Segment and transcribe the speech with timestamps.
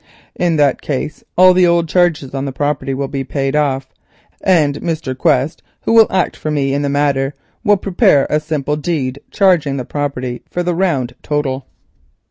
[0.35, 3.93] In that case all the old charges on the property will be paid off,
[4.43, 5.15] and Mr.
[5.15, 9.77] Quest, who will act for me in the matter, will prepare a single deed charging
[9.77, 11.67] the estate for the round total."